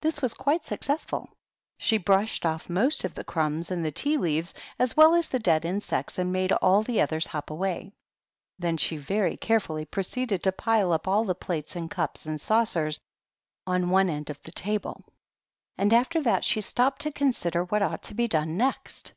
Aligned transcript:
This 0.00 0.22
was 0.22 0.32
quite 0.32 0.64
successful; 0.64 1.28
she 1.76 1.98
brushed 1.98 2.46
off 2.46 2.70
most 2.70 3.02
of 3.02 3.14
the 3.14 3.24
crumbs 3.24 3.68
and 3.68 3.82
tea 3.96 4.16
leaves, 4.16 4.54
as 4.78 4.96
well 4.96 5.12
as 5.12 5.26
the 5.26 5.40
dead 5.40 5.64
insects, 5.64 6.20
and 6.20 6.32
made 6.32 6.52
all 6.52 6.84
the 6.84 7.00
others 7.00 7.26
hop 7.26 7.50
away. 7.50 7.92
Then 8.60 8.76
she 8.76 8.96
very 8.96 9.36
carefully 9.36 9.84
proceeded 9.84 10.44
to 10.44 10.52
pile 10.52 10.92
up 10.92 11.08
all 11.08 11.24
the 11.24 11.34
plates 11.34 11.74
and 11.74 11.90
cups 11.90 12.26
and 12.26 12.40
saucers 12.40 13.00
on 13.66 13.90
one 13.90 14.08
end 14.08 14.30
of 14.30 14.40
the 14.42 14.52
THE 14.52 14.52
TEA 14.52 14.62
TABLE. 14.74 14.92
55 14.98 15.04
table; 15.06 15.14
and 15.78 15.92
after 15.92 16.20
that 16.22 16.44
she 16.44 16.60
stopped 16.60 17.00
to 17.02 17.10
consider 17.10 17.64
what 17.64 17.82
ought 17.82 18.04
to 18.04 18.14
be 18.14 18.28
done 18.28 18.56
next. 18.56 19.14